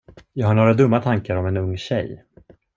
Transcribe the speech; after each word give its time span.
Jag 0.33 0.47
har 0.47 0.55
några 0.55 0.73
dumma 0.73 1.01
tankar 1.01 1.35
om 1.35 1.45
en 1.45 1.57
ung 1.57 1.77
tjej. 1.77 2.25